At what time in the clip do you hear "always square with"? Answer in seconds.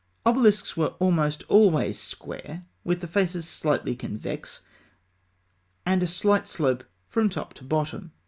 1.47-3.01